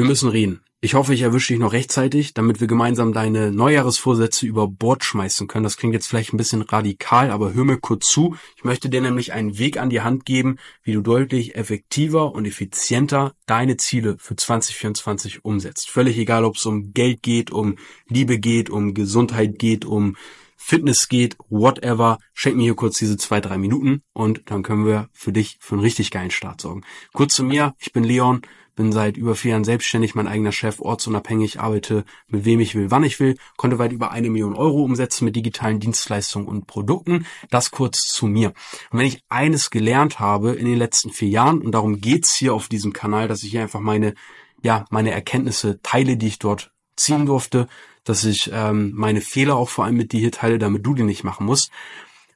Wir 0.00 0.06
müssen 0.06 0.30
reden. 0.30 0.62
Ich 0.80 0.94
hoffe, 0.94 1.12
ich 1.12 1.20
erwische 1.20 1.52
dich 1.52 1.60
noch 1.60 1.74
rechtzeitig, 1.74 2.32
damit 2.32 2.58
wir 2.58 2.66
gemeinsam 2.66 3.12
deine 3.12 3.52
Neujahresvorsätze 3.52 4.46
über 4.46 4.66
Bord 4.66 5.04
schmeißen 5.04 5.46
können. 5.46 5.64
Das 5.64 5.76
klingt 5.76 5.92
jetzt 5.92 6.06
vielleicht 6.06 6.32
ein 6.32 6.38
bisschen 6.38 6.62
radikal, 6.62 7.30
aber 7.30 7.52
hör 7.52 7.66
mir 7.66 7.76
kurz 7.76 8.06
zu. 8.06 8.34
Ich 8.56 8.64
möchte 8.64 8.88
dir 8.88 9.02
nämlich 9.02 9.34
einen 9.34 9.58
Weg 9.58 9.76
an 9.76 9.90
die 9.90 10.00
Hand 10.00 10.24
geben, 10.24 10.56
wie 10.82 10.94
du 10.94 11.02
deutlich 11.02 11.54
effektiver 11.54 12.32
und 12.32 12.46
effizienter 12.46 13.34
deine 13.44 13.76
Ziele 13.76 14.16
für 14.18 14.36
2024 14.36 15.44
umsetzt. 15.44 15.90
Völlig 15.90 16.16
egal, 16.16 16.46
ob 16.46 16.56
es 16.56 16.64
um 16.64 16.94
Geld 16.94 17.22
geht, 17.22 17.50
um 17.50 17.76
Liebe 18.08 18.38
geht, 18.38 18.70
um 18.70 18.94
Gesundheit 18.94 19.58
geht, 19.58 19.84
um 19.84 20.16
Fitness 20.56 21.08
geht, 21.08 21.36
whatever. 21.50 22.20
Schenk 22.32 22.56
mir 22.56 22.62
hier 22.62 22.74
kurz 22.74 22.96
diese 22.96 23.18
zwei, 23.18 23.42
drei 23.42 23.58
Minuten 23.58 24.00
und 24.14 24.44
dann 24.46 24.62
können 24.62 24.86
wir 24.86 25.10
für 25.12 25.32
dich 25.32 25.58
für 25.60 25.74
einen 25.74 25.82
richtig 25.82 26.10
geilen 26.10 26.30
Start 26.30 26.62
sorgen. 26.62 26.84
Kurz 27.12 27.34
zu 27.34 27.44
mir, 27.44 27.74
ich 27.78 27.92
bin 27.92 28.04
Leon 28.04 28.40
bin 28.80 28.92
seit 28.92 29.18
über 29.18 29.34
vier 29.34 29.50
Jahren 29.50 29.64
selbstständig, 29.64 30.14
mein 30.14 30.26
eigener 30.26 30.52
Chef, 30.52 30.80
ortsunabhängig, 30.80 31.60
arbeite 31.60 32.04
mit 32.28 32.46
wem 32.46 32.60
ich 32.60 32.74
will, 32.74 32.90
wann 32.90 33.04
ich 33.04 33.20
will, 33.20 33.36
konnte 33.58 33.78
weit 33.78 33.92
über 33.92 34.10
eine 34.10 34.30
Million 34.30 34.54
Euro 34.54 34.82
umsetzen 34.82 35.26
mit 35.26 35.36
digitalen 35.36 35.80
Dienstleistungen 35.80 36.48
und 36.48 36.66
Produkten. 36.66 37.26
Das 37.50 37.72
kurz 37.72 38.08
zu 38.08 38.26
mir. 38.26 38.54
Und 38.90 38.98
wenn 38.98 39.06
ich 39.06 39.22
eines 39.28 39.68
gelernt 39.68 40.18
habe 40.18 40.52
in 40.52 40.64
den 40.64 40.78
letzten 40.78 41.10
vier 41.10 41.28
Jahren, 41.28 41.60
und 41.60 41.72
darum 41.72 42.00
geht's 42.00 42.34
hier 42.34 42.54
auf 42.54 42.68
diesem 42.68 42.94
Kanal, 42.94 43.28
dass 43.28 43.42
ich 43.42 43.50
hier 43.50 43.60
einfach 43.60 43.80
meine, 43.80 44.14
ja, 44.62 44.86
meine 44.88 45.10
Erkenntnisse 45.10 45.80
teile, 45.82 46.16
die 46.16 46.28
ich 46.28 46.38
dort 46.38 46.72
ziehen 46.96 47.26
durfte, 47.26 47.68
dass 48.04 48.24
ich 48.24 48.50
ähm, 48.50 48.92
meine 48.94 49.20
Fehler 49.20 49.56
auch 49.56 49.68
vor 49.68 49.84
allem 49.84 49.98
mit 49.98 50.12
dir 50.12 50.20
hier 50.20 50.32
teile, 50.32 50.58
damit 50.58 50.86
du 50.86 50.94
die 50.94 51.02
nicht 51.02 51.22
machen 51.22 51.44
musst. 51.44 51.70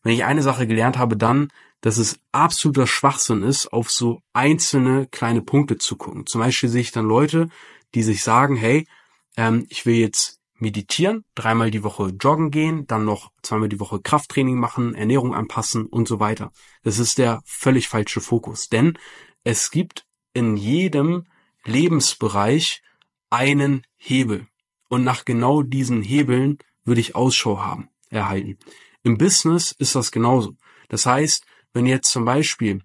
Wenn 0.03 0.13
ich 0.13 0.27
eine 0.27 0.43
Sache 0.43 0.67
gelernt 0.67 0.99
habe, 0.99 1.17
dann, 1.17 1.49
dass 1.85 1.99
es 1.99 2.19
absoluter 2.33 2.87
Schwachsinn 2.87 3.43
ist, 3.43 3.71
auf 3.71 3.91
so 3.91 4.23
einzelne 4.33 5.07
kleine 5.07 5.43
Punkte 5.43 5.77
zu 5.77 5.97
gucken. 5.97 6.25
Zum 6.25 6.41
Beispiel 6.41 6.71
sehe 6.71 6.81
ich 6.81 6.93
dann 6.93 7.05
Leute, 7.05 7.51
die 7.95 8.03
sich 8.03 8.23
sagen, 8.23 8.57
hey, 8.57 8.89
ähm, 9.37 9.67
ich 9.69 9.85
will 9.85 9.97
jetzt 9.97 10.41
meditieren, 10.55 11.27
dreimal 11.35 11.71
die 11.71 11.85
Woche 11.85 12.15
joggen 12.19 12.51
gehen, 12.51 12.87
dann 12.87 13.05
noch 13.05 13.33
zweimal 13.43 13.69
die 13.69 13.81
Woche 13.81 14.01
Krafttraining 14.01 14.59
machen, 14.59 14.95
Ernährung 14.95 15.35
anpassen 15.35 15.85
und 15.85 16.09
so 16.09 16.21
weiter. 16.21 16.53
Das 16.85 16.99
ist 16.99 17.19
der 17.19 17.43
völlig 17.45 17.87
falsche 17.87 18.23
Fokus, 18.23 18.71
denn 18.71 18.97
es 19.43 19.71
gibt 19.71 20.07
in 20.33 20.57
jedem 20.57 21.27
Lebensbereich 21.67 22.83
einen 23.29 23.83
Hebel. 23.97 24.47
Und 24.89 25.05
nach 25.05 25.27
genau 25.27 25.61
diesen 25.61 26.01
Hebeln 26.01 26.57
würde 26.87 27.03
ich 27.03 27.15
Ausschau 27.15 27.59
haben, 27.59 27.91
erhalten. 28.09 28.57
Im 29.03 29.19
Business 29.19 29.73
ist 29.73 29.95
das 29.95 30.11
genauso. 30.11 30.57
Das 30.89 31.05
heißt, 31.05 31.45
wenn 31.75 31.85
du 31.85 31.91
jetzt 31.91 32.11
zum 32.11 32.25
Beispiel 32.25 32.81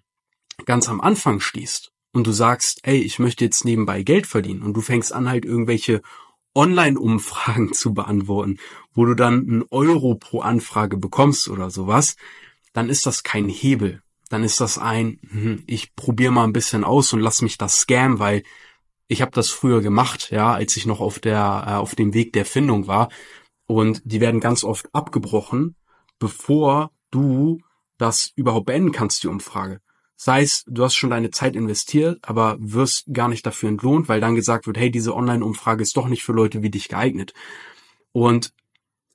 ganz 0.66 0.88
am 0.88 1.00
Anfang 1.00 1.40
stehst 1.40 1.92
und 2.12 2.26
du 2.26 2.32
sagst, 2.32 2.80
ey, 2.82 2.98
ich 2.98 3.18
möchte 3.18 3.44
jetzt 3.44 3.64
nebenbei 3.64 4.02
Geld 4.02 4.26
verdienen 4.26 4.62
und 4.62 4.74
du 4.74 4.82
fängst 4.82 5.12
an 5.12 5.28
halt 5.28 5.44
irgendwelche 5.44 6.02
Online-Umfragen 6.54 7.72
zu 7.72 7.94
beantworten, 7.94 8.58
wo 8.92 9.06
du 9.06 9.14
dann 9.14 9.48
einen 9.48 9.64
Euro 9.70 10.16
pro 10.16 10.40
Anfrage 10.40 10.96
bekommst 10.96 11.48
oder 11.48 11.70
sowas, 11.70 12.16
dann 12.72 12.90
ist 12.90 13.06
das 13.06 13.22
kein 13.22 13.48
Hebel. 13.48 14.02
Dann 14.28 14.44
ist 14.44 14.60
das 14.60 14.78
ein, 14.78 15.18
hm, 15.28 15.64
ich 15.66 15.94
probiere 15.96 16.32
mal 16.32 16.44
ein 16.44 16.52
bisschen 16.52 16.84
aus 16.84 17.12
und 17.12 17.20
lass 17.20 17.42
mich 17.42 17.58
das 17.58 17.80
scammen, 17.80 18.18
weil 18.18 18.42
ich 19.08 19.22
habe 19.22 19.32
das 19.32 19.50
früher 19.50 19.80
gemacht, 19.80 20.30
ja, 20.30 20.52
als 20.52 20.76
ich 20.76 20.86
noch 20.86 21.00
auf 21.00 21.18
der 21.18 21.64
äh, 21.66 21.72
auf 21.72 21.96
dem 21.96 22.14
Weg 22.14 22.32
der 22.32 22.44
Findung 22.44 22.86
war 22.86 23.08
und 23.66 24.02
die 24.04 24.20
werden 24.20 24.40
ganz 24.40 24.62
oft 24.62 24.88
abgebrochen, 24.94 25.74
bevor 26.20 26.92
du 27.10 27.60
das 28.00 28.32
überhaupt 28.34 28.66
beenden 28.66 28.92
kannst, 28.92 29.22
die 29.22 29.28
Umfrage. 29.28 29.80
Sei 30.16 30.42
es, 30.42 30.64
du 30.66 30.84
hast 30.84 30.94
schon 30.94 31.10
deine 31.10 31.30
Zeit 31.30 31.56
investiert, 31.56 32.18
aber 32.22 32.56
wirst 32.60 33.04
gar 33.12 33.28
nicht 33.28 33.44
dafür 33.46 33.68
entlohnt, 33.70 34.08
weil 34.08 34.20
dann 34.20 34.34
gesagt 34.34 34.66
wird, 34.66 34.76
hey, 34.76 34.90
diese 34.90 35.14
Online-Umfrage 35.14 35.82
ist 35.82 35.96
doch 35.96 36.08
nicht 36.08 36.22
für 36.22 36.32
Leute 36.32 36.62
wie 36.62 36.70
dich 36.70 36.88
geeignet. 36.88 37.32
Und 38.12 38.52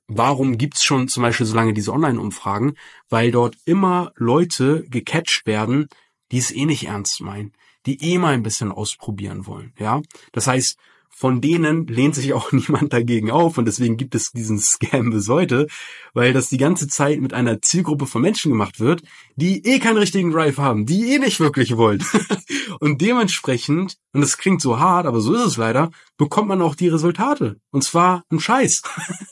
warum 0.08 0.58
gibt's 0.58 0.84
schon 0.84 1.08
zum 1.08 1.22
Beispiel 1.22 1.46
so 1.46 1.54
lange 1.54 1.74
diese 1.74 1.92
Online-Umfragen? 1.92 2.76
Weil 3.08 3.30
dort 3.30 3.56
immer 3.64 4.12
Leute 4.16 4.84
gecatcht 4.88 5.46
werden, 5.46 5.88
die 6.32 6.38
es 6.38 6.50
eh 6.50 6.64
nicht 6.64 6.86
ernst 6.86 7.20
meinen, 7.20 7.52
die 7.86 8.02
eh 8.02 8.18
mal 8.18 8.34
ein 8.34 8.42
bisschen 8.42 8.72
ausprobieren 8.72 9.46
wollen, 9.46 9.72
ja. 9.78 10.02
Das 10.32 10.48
heißt, 10.48 10.76
von 11.10 11.40
denen 11.40 11.86
lehnt 11.86 12.14
sich 12.14 12.32
auch 12.34 12.52
niemand 12.52 12.92
dagegen 12.92 13.30
auf 13.30 13.56
und 13.56 13.64
deswegen 13.64 13.96
gibt 13.96 14.14
es 14.14 14.32
diesen 14.32 14.58
Scam 14.58 15.10
bis 15.10 15.28
heute, 15.28 15.66
weil 16.12 16.32
das 16.32 16.48
die 16.48 16.58
ganze 16.58 16.88
Zeit 16.88 17.20
mit 17.20 17.32
einer 17.32 17.62
Zielgruppe 17.62 18.06
von 18.06 18.22
Menschen 18.22 18.50
gemacht 18.50 18.80
wird, 18.80 19.02
die 19.34 19.64
eh 19.64 19.78
keinen 19.78 19.96
richtigen 19.96 20.30
Drive 20.30 20.58
haben, 20.58 20.84
die 20.84 21.12
eh 21.14 21.18
nicht 21.18 21.40
wirklich 21.40 21.76
wollen. 21.76 22.04
und 22.80 23.00
dementsprechend, 23.00 23.96
und 24.12 24.20
das 24.20 24.36
klingt 24.36 24.60
so 24.60 24.78
hart, 24.78 25.06
aber 25.06 25.20
so 25.20 25.34
ist 25.34 25.46
es 25.46 25.56
leider, 25.56 25.90
bekommt 26.16 26.48
man 26.48 26.60
auch 26.60 26.74
die 26.74 26.88
Resultate. 26.88 27.60
Und 27.70 27.82
zwar 27.82 28.24
ein 28.30 28.40
Scheiß. 28.40 28.82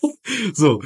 so. 0.55 0.83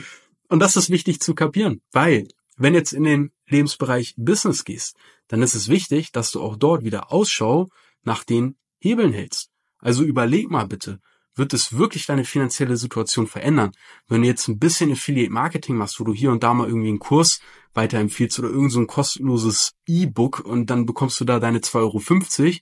Und 0.49 0.60
das 0.60 0.76
ist 0.76 0.91
wichtig 0.91 1.20
zu 1.20 1.34
kapieren, 1.34 1.81
weil 1.93 2.26
wenn 2.56 2.75
jetzt 2.75 2.93
in 2.93 3.05
den 3.05 3.31
Lebensbereich 3.47 4.15
Business 4.16 4.65
gehst, 4.65 4.97
dann 5.28 5.43
ist 5.43 5.55
es 5.55 5.69
wichtig, 5.69 6.10
dass 6.10 6.32
du 6.32 6.43
auch 6.43 6.56
dort 6.56 6.82
wieder 6.82 7.12
Ausschau 7.12 7.69
nach 8.03 8.25
den 8.25 8.56
Hebeln 8.81 9.12
hältst. 9.12 9.50
Also 9.80 10.02
überleg 10.04 10.50
mal 10.50 10.66
bitte, 10.66 11.00
wird 11.34 11.54
es 11.54 11.78
wirklich 11.78 12.06
deine 12.06 12.24
finanzielle 12.24 12.76
Situation 12.76 13.26
verändern? 13.26 13.72
Wenn 14.08 14.22
du 14.22 14.28
jetzt 14.28 14.48
ein 14.48 14.58
bisschen 14.58 14.92
Affiliate 14.92 15.32
Marketing 15.32 15.76
machst, 15.76 16.00
wo 16.00 16.04
du 16.04 16.12
hier 16.12 16.32
und 16.32 16.42
da 16.42 16.52
mal 16.52 16.68
irgendwie 16.68 16.88
einen 16.88 16.98
Kurs 16.98 17.40
weiterempfiehlst 17.74 18.38
oder 18.40 18.48
irgend 18.48 18.72
so 18.72 18.80
ein 18.80 18.86
kostenloses 18.86 19.74
E-Book 19.86 20.40
und 20.40 20.66
dann 20.68 20.84
bekommst 20.84 21.20
du 21.20 21.24
da 21.24 21.38
deine 21.38 21.60
2,50 21.60 21.78
Euro. 22.44 22.56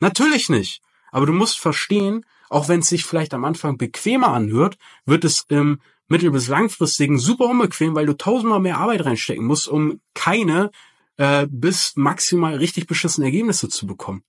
Natürlich 0.00 0.48
nicht. 0.48 0.82
Aber 1.12 1.26
du 1.26 1.32
musst 1.32 1.58
verstehen, 1.58 2.26
auch 2.50 2.68
wenn 2.68 2.80
es 2.80 2.88
sich 2.88 3.04
vielleicht 3.04 3.32
am 3.32 3.44
Anfang 3.44 3.78
bequemer 3.78 4.28
anhört, 4.28 4.76
wird 5.04 5.24
es 5.24 5.44
im 5.48 5.80
mittel- 6.08 6.30
bis 6.30 6.48
langfristigen 6.48 7.18
super 7.18 7.46
unbequem, 7.46 7.94
weil 7.94 8.06
du 8.06 8.16
tausendmal 8.16 8.60
mehr 8.60 8.78
Arbeit 8.78 9.04
reinstecken 9.04 9.44
musst, 9.44 9.68
um 9.68 10.00
keine 10.14 10.70
äh, 11.16 11.46
bis 11.48 11.94
maximal 11.96 12.56
richtig 12.56 12.86
beschissene 12.86 13.26
Ergebnisse 13.26 13.68
zu 13.68 13.86
bekommen. 13.86 14.22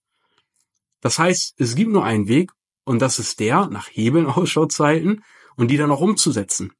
Das 1.01 1.19
heißt, 1.19 1.55
es 1.59 1.75
gibt 1.75 1.91
nur 1.91 2.03
einen 2.03 2.27
Weg 2.27 2.51
und 2.83 3.01
das 3.01 3.19
ist 3.19 3.39
der, 3.39 3.67
nach 3.67 3.87
Hebeln 3.91 4.25
Ausschau 4.27 4.65
zu 4.65 4.85
halten 4.85 5.23
und 5.55 5.69
die 5.69 5.77
dann 5.77 5.91
auch 5.91 6.01
umzusetzen. 6.01 6.73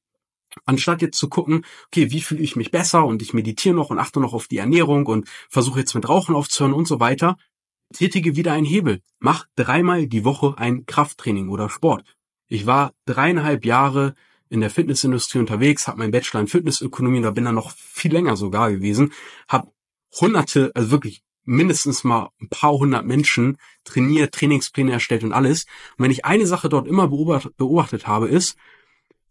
Anstatt 0.66 1.02
jetzt 1.02 1.18
zu 1.18 1.30
gucken, 1.30 1.66
okay, 1.88 2.12
wie 2.12 2.22
fühle 2.22 2.42
ich 2.42 2.56
mich 2.56 2.72
besser 2.72 3.06
und 3.06 3.22
ich 3.22 3.34
meditiere 3.34 3.76
noch 3.76 3.90
und 3.90 4.00
achte 4.00 4.20
noch 4.20 4.34
auf 4.34 4.48
die 4.48 4.58
Ernährung 4.58 5.06
und 5.06 5.30
versuche 5.50 5.80
jetzt 5.80 5.94
mit 5.94 6.10
Rauchen 6.10 6.36
aufzuhören 6.36 6.74
und 6.74 6.88
so 6.88 7.00
weiter, 7.00 7.38
tätige 7.94 8.36
wieder 8.36 8.54
einen 8.54 8.66
Hebel. 8.66 9.02
Mach 9.20 9.46
dreimal 9.56 10.08
die 10.08 10.26
Woche 10.26 10.56
ein 10.58 10.86
Krafttraining 10.86 11.50
oder 11.50 11.70
Sport. 11.70 12.16
Ich 12.48 12.66
war 12.66 12.94
dreieinhalb 13.06 13.66
Jahre 13.66 14.16
in 14.50 14.62
der 14.62 14.70
Fitnessindustrie 14.70 15.40
unterwegs, 15.40 15.88
habe 15.88 16.00
meinen 16.00 16.12
Bachelor 16.12 16.42
in 16.42 16.48
Fitnessökonomie, 16.48 17.22
da 17.22 17.32
bin 17.32 17.46
da 17.46 17.52
noch 17.52 17.72
viel 17.72 18.14
länger 18.14 18.38
sogar 18.38 18.72
gewesen, 18.72 19.12
habe 19.50 19.72
hunderte, 20.20 20.72
also 20.74 20.92
wirklich 20.92 21.24
mindestens 21.48 22.04
mal 22.04 22.30
ein 22.42 22.50
paar 22.50 22.74
hundert 22.74 23.06
Menschen 23.06 23.58
trainiert, 23.84 24.34
Trainingspläne 24.34 24.92
erstellt 24.92 25.24
und 25.24 25.34
alles. 25.34 25.66
Und 25.98 26.04
wenn 26.04 26.12
ich 26.12 26.26
eine 26.26 26.46
Sache 26.46 26.70
dort 26.70 26.88
immer 26.88 27.08
beobachtet, 27.08 27.58
beobachtet 27.58 28.06
habe, 28.06 28.28
ist, 28.28 28.58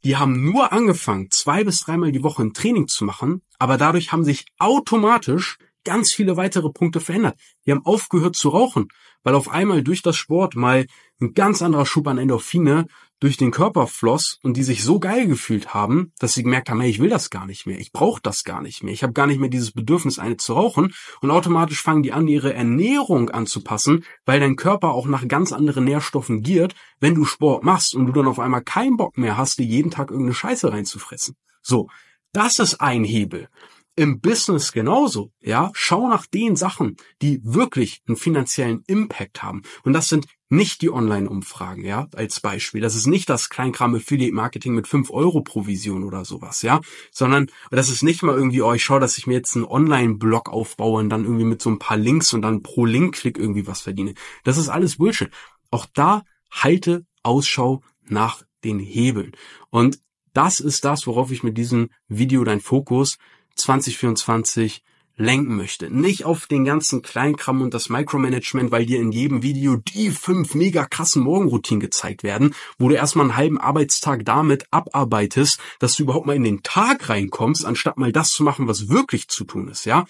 die 0.04 0.16
haben 0.16 0.44
nur 0.44 0.72
angefangen, 0.72 1.30
zwei 1.30 1.64
bis 1.64 1.80
dreimal 1.80 2.12
die 2.12 2.22
Woche 2.22 2.42
ein 2.42 2.52
Training 2.52 2.88
zu 2.88 3.04
machen, 3.04 3.42
aber 3.58 3.76
dadurch 3.76 4.12
haben 4.12 4.24
sich 4.24 4.46
automatisch 4.58 5.58
ganz 5.84 6.12
viele 6.12 6.36
weitere 6.36 6.70
Punkte 6.70 7.00
verändert. 7.00 7.38
Die 7.64 7.72
haben 7.72 7.84
aufgehört 7.84 8.36
zu 8.36 8.48
rauchen, 8.48 8.88
weil 9.22 9.34
auf 9.34 9.48
einmal 9.48 9.82
durch 9.82 10.02
das 10.02 10.16
Sport 10.16 10.56
mal 10.56 10.86
ein 11.20 11.34
ganz 11.34 11.62
anderer 11.62 11.86
Schub 11.86 12.08
an 12.08 12.18
Endorphine 12.18 12.86
durch 13.20 13.36
den 13.36 13.50
Körper 13.50 13.86
floss 13.86 14.38
und 14.42 14.56
die 14.56 14.62
sich 14.62 14.84
so 14.84 14.98
geil 14.98 15.26
gefühlt 15.26 15.72
haben, 15.74 16.12
dass 16.18 16.34
sie 16.34 16.42
gemerkt 16.42 16.68
haben, 16.68 16.80
hey, 16.80 16.90
ich 16.90 16.98
will 16.98 17.08
das 17.08 17.30
gar 17.30 17.46
nicht 17.46 17.66
mehr, 17.66 17.78
ich 17.78 17.92
brauche 17.92 18.20
das 18.22 18.44
gar 18.44 18.60
nicht 18.60 18.82
mehr, 18.82 18.92
ich 18.92 19.02
habe 19.02 19.12
gar 19.12 19.26
nicht 19.26 19.40
mehr 19.40 19.48
dieses 19.48 19.72
Bedürfnis, 19.72 20.18
eine 20.18 20.36
zu 20.36 20.54
rauchen. 20.54 20.92
Und 21.20 21.30
automatisch 21.30 21.82
fangen 21.82 22.02
die 22.02 22.12
an, 22.12 22.28
ihre 22.28 22.52
Ernährung 22.52 23.30
anzupassen, 23.30 24.04
weil 24.24 24.40
dein 24.40 24.56
Körper 24.56 24.90
auch 24.90 25.06
nach 25.06 25.26
ganz 25.28 25.52
anderen 25.52 25.84
Nährstoffen 25.84 26.42
giert, 26.42 26.74
wenn 27.00 27.14
du 27.14 27.24
Sport 27.24 27.64
machst 27.64 27.94
und 27.94 28.06
du 28.06 28.12
dann 28.12 28.26
auf 28.26 28.38
einmal 28.38 28.62
keinen 28.62 28.96
Bock 28.96 29.16
mehr 29.16 29.36
hast, 29.36 29.58
dir 29.58 29.66
jeden 29.66 29.90
Tag 29.90 30.10
irgendeine 30.10 30.34
Scheiße 30.34 30.72
reinzufressen. 30.72 31.36
So, 31.62 31.88
das 32.32 32.58
ist 32.58 32.80
ein 32.80 33.04
Hebel 33.04 33.48
im 33.96 34.20
Business 34.20 34.72
genauso, 34.72 35.32
ja. 35.40 35.70
Schau 35.74 36.08
nach 36.08 36.26
den 36.26 36.54
Sachen, 36.54 36.96
die 37.22 37.40
wirklich 37.42 38.02
einen 38.06 38.16
finanziellen 38.16 38.82
Impact 38.86 39.42
haben. 39.42 39.62
Und 39.82 39.94
das 39.94 40.08
sind 40.08 40.26
nicht 40.48 40.82
die 40.82 40.92
Online-Umfragen, 40.92 41.84
ja, 41.84 42.06
als 42.14 42.40
Beispiel. 42.40 42.80
Das 42.80 42.94
ist 42.94 43.06
nicht 43.06 43.28
das 43.28 43.48
Kleinkram 43.48 43.94
Affiliate-Marketing 43.94 44.74
mit 44.74 44.86
5 44.86 45.10
Euro 45.10 45.40
Provision 45.40 46.04
oder 46.04 46.24
sowas, 46.24 46.62
ja, 46.62 46.80
sondern 47.10 47.46
das 47.70 47.90
ist 47.90 48.02
nicht 48.02 48.22
mal 48.22 48.36
irgendwie, 48.36 48.62
oh, 48.62 48.72
ich 48.74 48.84
schaue, 48.84 49.00
dass 49.00 49.18
ich 49.18 49.26
mir 49.26 49.34
jetzt 49.34 49.56
einen 49.56 49.64
Online-Blog 49.64 50.50
aufbaue 50.50 51.00
und 51.00 51.08
dann 51.08 51.24
irgendwie 51.24 51.46
mit 51.46 51.62
so 51.62 51.70
ein 51.70 51.78
paar 51.78 51.96
Links 51.96 52.32
und 52.32 52.42
dann 52.42 52.62
pro 52.62 52.84
Link-Klick 52.84 53.38
irgendwie 53.38 53.66
was 53.66 53.80
verdiene. 53.80 54.14
Das 54.44 54.58
ist 54.58 54.68
alles 54.68 54.98
Bullshit. 54.98 55.30
Auch 55.70 55.86
da 55.94 56.22
halte 56.50 57.06
Ausschau 57.22 57.82
nach 58.04 58.42
den 58.62 58.78
Hebeln. 58.78 59.32
Und 59.70 59.98
das 60.32 60.60
ist 60.60 60.84
das, 60.84 61.06
worauf 61.06 61.32
ich 61.32 61.42
mit 61.42 61.56
diesem 61.56 61.88
Video 62.08 62.44
dein 62.44 62.60
Fokus 62.60 63.16
2024 63.56 64.82
lenken 65.16 65.56
möchte. 65.56 65.90
Nicht 65.90 66.24
auf 66.24 66.46
den 66.46 66.64
ganzen 66.64 67.02
Kleinkram 67.02 67.62
und 67.62 67.72
das 67.72 67.88
Micromanagement, 67.88 68.70
weil 68.70 68.86
dir 68.86 69.00
in 69.00 69.12
jedem 69.12 69.42
Video 69.42 69.76
die 69.76 70.10
fünf 70.10 70.54
mega 70.54 70.84
krassen 70.84 71.22
Morgenroutinen 71.22 71.80
gezeigt 71.80 72.22
werden, 72.22 72.54
wo 72.78 72.88
du 72.88 72.94
erstmal 72.94 73.24
einen 73.24 73.36
halben 73.36 73.58
Arbeitstag 73.58 74.24
damit 74.24 74.66
abarbeitest, 74.70 75.58
dass 75.78 75.94
du 75.96 76.02
überhaupt 76.02 76.26
mal 76.26 76.36
in 76.36 76.44
den 76.44 76.62
Tag 76.62 77.08
reinkommst, 77.08 77.64
anstatt 77.64 77.96
mal 77.96 78.12
das 78.12 78.30
zu 78.30 78.42
machen, 78.42 78.68
was 78.68 78.88
wirklich 78.88 79.28
zu 79.28 79.44
tun 79.44 79.68
ist, 79.68 79.86
ja? 79.86 80.06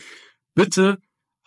Bitte 0.54 0.98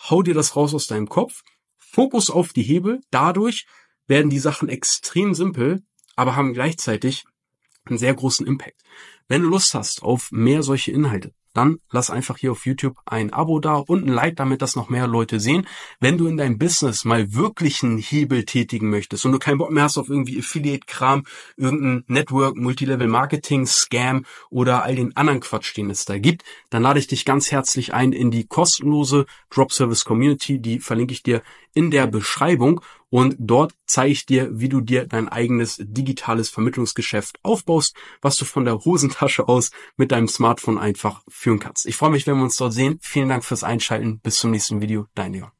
hau 0.10 0.22
dir 0.22 0.34
das 0.34 0.56
raus 0.56 0.74
aus 0.74 0.88
deinem 0.88 1.10
Kopf. 1.10 1.44
Fokus 1.78 2.30
auf 2.30 2.54
die 2.54 2.64
Hebel. 2.64 3.02
Dadurch 3.12 3.66
werden 4.08 4.30
die 4.30 4.40
Sachen 4.40 4.70
extrem 4.70 5.34
simpel, 5.34 5.84
aber 6.16 6.36
haben 6.36 6.54
gleichzeitig 6.54 7.26
einen 7.86 7.98
sehr 7.98 8.14
großen 8.14 8.46
Impact. 8.46 8.82
Wenn 9.28 9.42
du 9.42 9.50
Lust 9.50 9.74
hast 9.74 10.04
auf 10.04 10.32
mehr 10.32 10.64
solche 10.64 10.92
Inhalte, 10.92 11.34
dann 11.54 11.80
lass 11.92 12.10
einfach 12.10 12.38
hier 12.38 12.52
auf 12.52 12.66
YouTube 12.66 12.98
ein 13.06 13.34
Abo 13.34 13.60
da 13.60 13.76
und 13.76 14.06
ein 14.06 14.14
Like, 14.14 14.36
damit 14.36 14.62
das 14.62 14.76
noch 14.76 14.90
mehr 14.90 15.08
Leute 15.08 15.40
sehen. 15.40 15.68
Wenn 16.00 16.18
du 16.18 16.28
in 16.28 16.38
deinem 16.38 16.58
Business 16.58 17.06
mal 17.06 17.34
wirklich 17.34 17.84
einen 17.84 17.98
Hebel 17.98 18.46
tätigen 18.46 18.90
möchtest 18.90 19.26
und 19.26 19.32
du 19.32 19.40
keinen 19.40 19.58
Bock 19.58 19.72
mehr 19.72 19.84
hast 19.84 19.98
auf 19.98 20.10
irgendwie 20.10 20.40
Affiliate-Kram, 20.40 21.24
irgendein 21.58 22.04
Network, 22.08 22.56
Multilevel-Marketing, 22.56 23.66
Scam 23.66 24.26
oder 24.50 24.84
all 24.84 24.96
den 24.96 25.16
anderen 25.18 25.40
Quatsch, 25.40 25.76
den 25.76 25.90
es 25.90 26.06
da 26.06 26.18
gibt, 26.18 26.44
dann 26.70 26.84
lade 26.84 27.00
ich 27.00 27.08
dich 27.08 27.26
ganz 27.26 27.52
herzlich 27.52 27.94
ein 27.94 28.14
in 28.14 28.32
die 28.32 28.46
kostenlose 28.46 29.26
Drop 29.50 29.74
Service 29.74 30.06
Community. 30.06 30.60
Die 30.60 30.80
verlinke 30.80 31.14
ich 31.14 31.24
dir 31.24 31.42
in 31.74 31.92
der 31.92 32.08
Beschreibung 32.08 32.82
und 33.10 33.36
dort 33.40 33.74
zeige 33.86 34.12
ich 34.12 34.26
dir, 34.26 34.50
wie 34.52 34.70
du 34.70 34.82
dir 34.82 35.06
dein 35.08 35.30
eigenes 35.30 35.78
digitales 35.80 36.50
Vermittlungsgeschäft 36.50 37.40
aufbaust, 37.44 37.96
was 38.22 38.36
du 38.36 38.46
von 38.46 38.66
der 38.66 38.80
Hosentasche 38.86 39.48
aus 39.48 39.72
mit 39.98 40.12
deinem 40.12 40.28
Smartphone 40.28 40.78
einfach 40.78 41.24
führen 41.28 41.60
kannst. 41.60 41.86
Ich 41.86 41.96
freue 41.96 42.12
mich, 42.12 42.28
wenn 42.28 42.38
wir 42.38 42.44
uns 42.44 42.58
dort 42.58 42.74
sehen. 42.74 43.00
Vielen 43.02 43.30
Dank 43.30 43.44
fürs 43.44 43.64
Einschalten. 43.64 44.20
Bis 44.20 44.38
zum 44.38 44.52
nächsten 44.52 44.82
Video. 44.82 45.08
Dein 45.16 45.34
Leon. 45.34 45.59